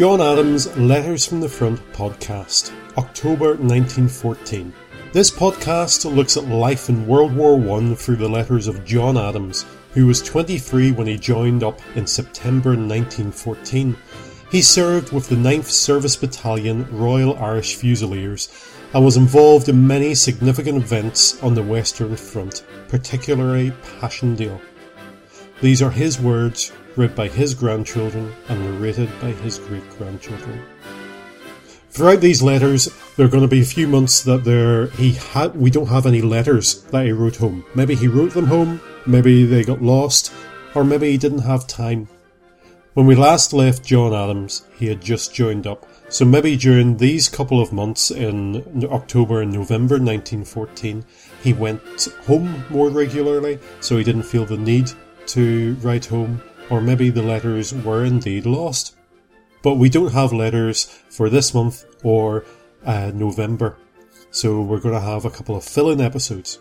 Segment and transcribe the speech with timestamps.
[0.00, 4.72] John Adams' Letters from the Front podcast, October 1914.
[5.12, 9.66] This podcast looks at life in World War I through the letters of John Adams,
[9.92, 13.94] who was 23 when he joined up in September 1914.
[14.50, 18.48] He served with the 9th Service Battalion Royal Irish Fusiliers
[18.94, 23.70] and was involved in many significant events on the Western Front, particularly
[24.00, 24.62] Passchendaele.
[25.60, 30.62] These are his words, read by his grandchildren and narrated by his great grandchildren.
[31.90, 35.56] Throughout these letters, there are going to be a few months that there he had
[35.56, 37.64] we don't have any letters that he wrote home.
[37.74, 40.32] Maybe he wrote them home, maybe they got lost,
[40.74, 42.08] or maybe he didn't have time.
[42.94, 47.28] When we last left John Adams, he had just joined up, so maybe during these
[47.28, 51.04] couple of months in October and November 1914,
[51.42, 51.80] he went
[52.26, 54.90] home more regularly, so he didn't feel the need
[55.26, 58.96] to write home, or maybe the letters were indeed lost.
[59.62, 62.44] But we don't have letters for this month or
[62.84, 63.76] uh, November,
[64.30, 66.58] so we're going to have a couple of fill in episodes.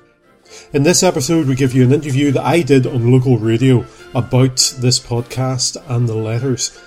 [0.73, 4.73] In this episode, we give you an interview that I did on local radio about
[4.79, 6.77] this podcast and the letters.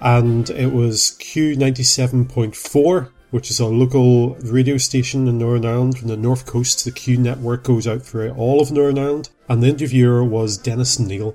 [0.00, 6.16] And it was Q97.4, which is a local radio station in Northern Ireland from the
[6.16, 6.84] north coast.
[6.84, 9.30] The Q network goes out throughout all of Northern Ireland.
[9.48, 11.34] And the interviewer was Dennis Neal.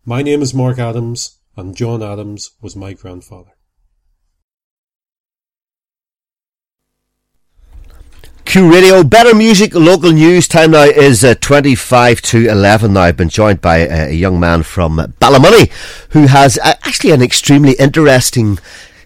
[0.05, 3.54] My name is Mark Adams, and John Adams was my grandfather.
[8.55, 10.47] Q Radio, better music, local news.
[10.47, 13.01] Time now is uh, 25 to 11 now.
[13.01, 15.69] I've been joined by uh, a young man from Ballymoney
[16.11, 18.57] who has uh, actually an extremely interesting,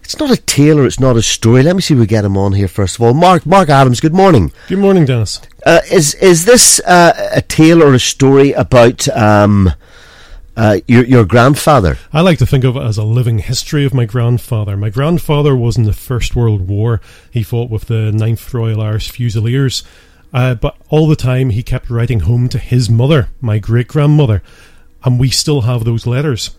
[0.04, 1.64] it's not a tale or it's not a story.
[1.64, 3.12] Let me see if we get him on here first of all.
[3.12, 4.52] Mark, Mark Adams, good morning.
[4.68, 5.40] Good morning, Dennis.
[5.66, 9.72] Uh, is, is this uh, a tale or a story about, um,
[10.60, 11.96] uh, your, your grandfather?
[12.12, 14.76] I like to think of it as a living history of my grandfather.
[14.76, 17.00] My grandfather was in the First World War.
[17.30, 19.82] He fought with the 9th Royal Irish Fusiliers.
[20.34, 24.42] Uh, but all the time he kept writing home to his mother, my great grandmother,
[25.02, 26.56] and we still have those letters.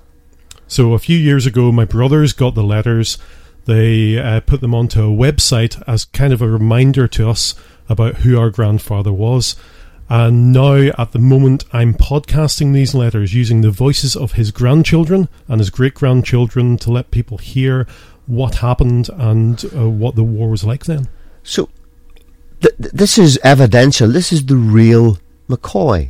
[0.67, 3.19] So a few years ago, my brothers got the letters.
[3.65, 7.53] They uh, put them onto a website as kind of a reminder to us
[7.87, 9.55] about who our grandfather was.
[10.11, 15.29] And now, at the moment, I'm podcasting these letters using the voices of his grandchildren
[15.47, 17.87] and his great grandchildren to let people hear
[18.25, 21.07] what happened and uh, what the war was like then.
[21.43, 21.69] So,
[22.59, 24.09] th- this is evidential.
[24.09, 25.17] This is the real
[25.47, 26.09] McCoy.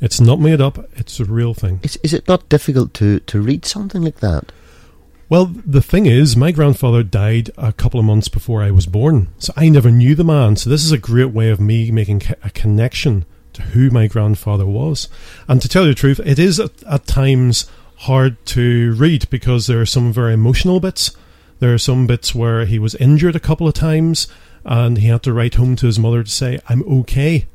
[0.00, 1.80] It's not made up, it's a real thing.
[1.82, 4.50] Is, is it not difficult to, to read something like that?
[5.28, 9.26] Well, the thing is, my grandfather died a couple of months before I was born,
[9.38, 10.54] so I never knew the man.
[10.54, 14.64] So this is a great way of me making a connection to who my grandfather
[14.64, 15.08] was.
[15.48, 19.66] And to tell you the truth, it is at, at times hard to read because
[19.66, 21.16] there are some very emotional bits.
[21.58, 24.28] There are some bits where he was injured a couple of times
[24.64, 27.46] and he had to write home to his mother to say, I'm okay.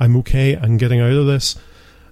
[0.00, 0.56] I'm okay.
[0.56, 1.54] I'm getting out of this.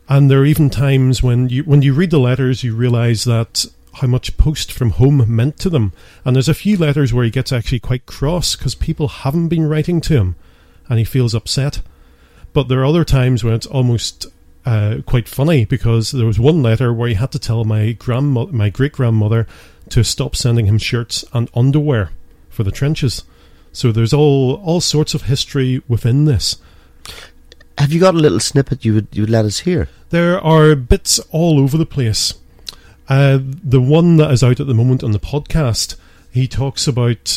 [0.08, 3.66] And there are even times when you when you read the letters, you realize that
[3.94, 5.92] how much post from home meant to them.
[6.24, 9.68] And there's a few letters where he gets actually quite cross because people haven't been
[9.68, 10.36] writing to him
[10.88, 11.80] and he feels upset.
[12.52, 14.26] But there are other times when it's almost
[14.64, 18.46] uh, quite funny because there was one letter where he had to tell my grandma,
[18.46, 19.46] my great grandmother,
[19.90, 22.10] to stop sending him shirts and underwear
[22.48, 23.24] for the trenches.
[23.72, 26.56] So there's all all sorts of history within this.
[27.78, 29.88] Have you got a little snippet you would you would let us hear?
[30.10, 32.34] There are bits all over the place.
[33.08, 35.96] Uh, the one that is out at the moment on the podcast,
[36.30, 37.36] he talks about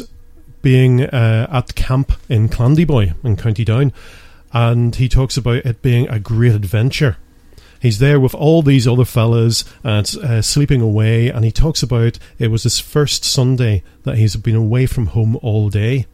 [0.61, 3.93] being uh, at camp in Clandeboye in County Down,
[4.53, 7.17] and he talks about it being a great adventure.
[7.79, 12.17] He's there with all these other fellas and uh, sleeping away, and he talks about
[12.39, 16.07] it was his first Sunday that he's been away from home all day,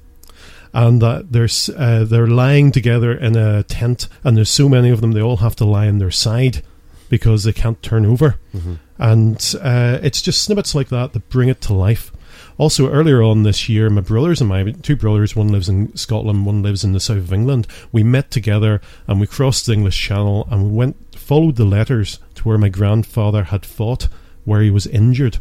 [0.73, 1.47] and that they're
[1.77, 5.37] uh, they're lying together in a tent, and there's so many of them they all
[5.37, 6.61] have to lie on their side
[7.09, 8.35] because they can't turn over.
[8.53, 8.73] Mm-hmm.
[9.01, 12.11] And uh, it's just snippets like that that bring it to life.
[12.59, 16.45] Also, earlier on this year, my brothers and my two brothers, one lives in Scotland,
[16.45, 17.65] one lives in the south of England.
[17.91, 22.19] We met together and we crossed the English Channel and we went followed the letters
[22.35, 24.07] to where my grandfather had fought,
[24.45, 25.39] where he was injured,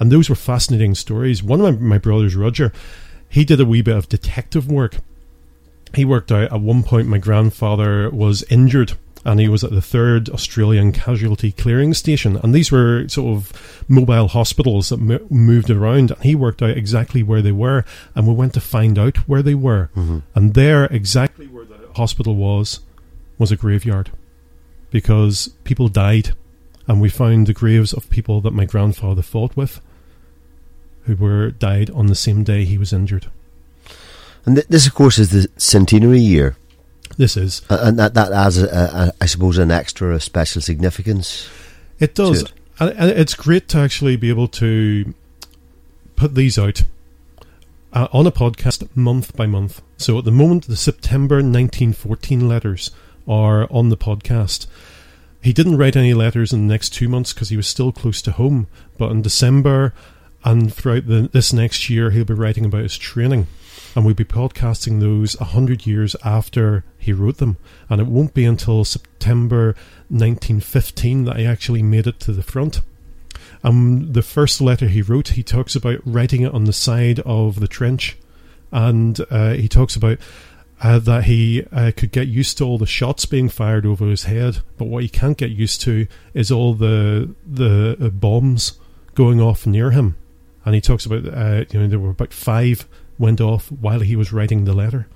[0.00, 1.42] and those were fascinating stories.
[1.42, 2.72] One of my, my brothers, Roger,
[3.28, 4.96] he did a wee bit of detective work.
[5.94, 8.94] He worked out at one point my grandfather was injured
[9.24, 12.36] and he was at the third Australian casualty clearing station.
[12.36, 16.10] And these were sort of mobile hospitals that m- moved around.
[16.10, 17.84] And he worked out exactly where they were,
[18.14, 19.90] and we went to find out where they were.
[19.96, 20.18] Mm-hmm.
[20.34, 22.80] And there, exactly where the hospital was,
[23.38, 24.10] was a graveyard
[24.90, 26.30] because people died,
[26.86, 29.80] and we found the graves of people that my grandfather fought with,
[31.04, 33.26] who were died on the same day he was injured.
[34.44, 36.56] And th- this, of course, is the centenary year.
[37.16, 37.62] This is.
[37.68, 41.48] Uh, and that, that adds, a, a, I suppose, an extra special significance.
[41.98, 42.42] It does.
[42.42, 42.52] it.
[42.80, 45.14] And and it's great to actually be able to
[46.16, 46.82] put these out
[47.92, 49.82] uh, on a podcast month by month.
[49.96, 52.90] So at the moment, the September 1914 letters
[53.28, 54.66] are on the podcast.
[55.42, 58.22] He didn't write any letters in the next two months because he was still close
[58.22, 58.68] to home.
[58.98, 59.92] But in December
[60.44, 63.46] and throughout the, this next year, he'll be writing about his training.
[63.94, 67.56] And we'll be podcasting those a hundred years after he wrote them.
[67.88, 69.74] And it won't be until September
[70.08, 72.80] 1915 that he actually made it to the front.
[73.64, 77.60] Um, the first letter he wrote, he talks about writing it on the side of
[77.60, 78.16] the trench,
[78.70, 80.18] and uh, he talks about
[80.82, 84.24] uh, that he uh, could get used to all the shots being fired over his
[84.24, 88.78] head, but what he can't get used to is all the the uh, bombs
[89.14, 90.16] going off near him.
[90.64, 92.88] And he talks about uh, you know there were about five
[93.22, 95.06] went off while he was writing the letter.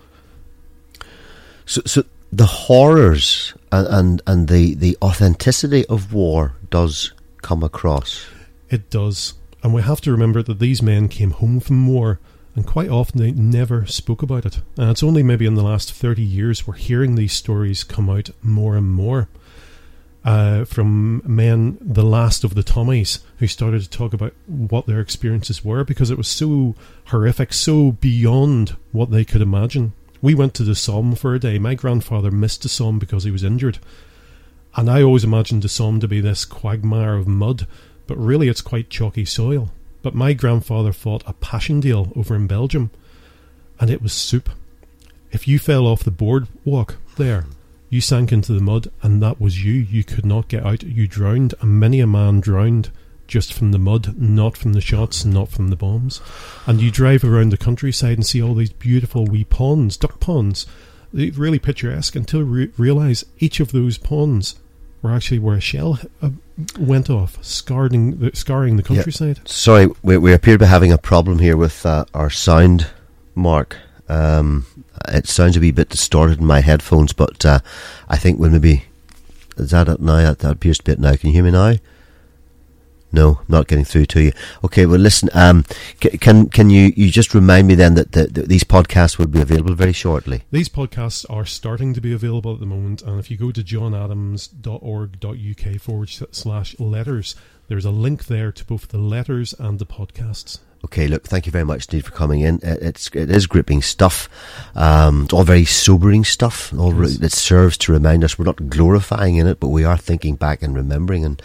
[1.66, 7.12] So, so the horrors and, and, and the, the authenticity of war does
[7.42, 8.26] come across.
[8.70, 9.34] It does.
[9.62, 12.20] And we have to remember that these men came home from war,
[12.54, 14.60] and quite often they never spoke about it.
[14.78, 18.30] And it's only maybe in the last 30 years we're hearing these stories come out
[18.40, 19.28] more and more.
[20.26, 24.98] Uh, from men, the last of the Tommies, who started to talk about what their
[24.98, 26.74] experiences were because it was so
[27.06, 29.92] horrific, so beyond what they could imagine.
[30.20, 31.60] We went to the Somme for a day.
[31.60, 33.78] My grandfather missed the Somme because he was injured.
[34.74, 37.68] And I always imagined the Somme to be this quagmire of mud,
[38.08, 39.70] but really it's quite chalky soil.
[40.02, 42.90] But my grandfather fought a Passchendaele over in Belgium,
[43.78, 44.50] and it was soup.
[45.30, 47.46] If you fell off the boardwalk there,
[47.88, 49.72] you sank into the mud, and that was you.
[49.72, 50.82] You could not get out.
[50.82, 52.90] You drowned, and many a man drowned
[53.26, 56.20] just from the mud, not from the shots, not from the bombs.
[56.66, 60.66] And you drive around the countryside and see all these beautiful wee ponds, duck ponds,
[61.12, 64.56] They're really picturesque until you re- realize each of those ponds
[65.02, 66.30] were actually where a shell uh,
[66.78, 69.40] went off, scarring the, scarring the countryside.
[69.48, 72.88] Sorry, we, we appear to be having a problem here with uh, our sound,
[73.34, 73.76] Mark.
[74.08, 74.66] Um,
[75.08, 77.58] it sounds a wee bit distorted in my headphones, but uh,
[78.08, 78.84] I think we'll maybe.
[79.56, 80.18] Is that it now?
[80.18, 81.16] That, that appears to be it now.
[81.16, 81.76] Can you hear me now?
[83.12, 84.32] No, not getting through to you.
[84.64, 85.30] Okay, well, listen.
[85.32, 85.64] Um,
[86.02, 89.40] c- can can you you just remind me then that the, these podcasts will be
[89.40, 90.42] available very shortly?
[90.50, 93.62] These podcasts are starting to be available at the moment, and if you go to
[93.62, 97.36] johnadams.org.uk forward slash letters,
[97.68, 100.60] there's a link there to both the letters and the podcasts.
[100.84, 102.60] Okay, look, thank you very much, Steve, for coming in.
[102.62, 104.28] It's it is gripping stuff.
[104.76, 106.72] Um, it's all very sobering stuff.
[106.78, 109.96] All re- it serves to remind us we're not glorifying in it, but we are
[109.96, 111.24] thinking back and remembering.
[111.24, 111.42] And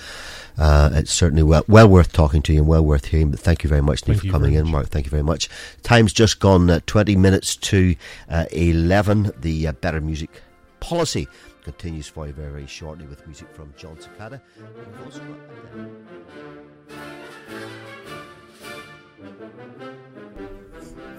[0.59, 3.31] uh, it's certainly well well worth talking to you and well worth hearing.
[3.31, 4.69] But thank you very much, Steve, for coming in.
[4.69, 4.89] Mark.
[4.89, 5.49] Thank you very much.
[5.81, 7.95] Time's just gone uh, twenty minutes to
[8.29, 9.31] uh, eleven.
[9.39, 10.43] The uh, better music
[10.81, 11.27] policy
[11.63, 14.41] continues for you very very shortly with music from Jon Secada.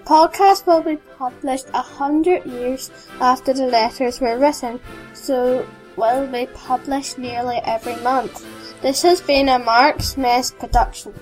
[0.07, 2.91] Podcast will be published a hundred years
[3.21, 4.81] after the letters were written,
[5.13, 5.67] so
[5.97, 8.43] will be published nearly every month.
[8.81, 11.13] This has been a Mark Smith production.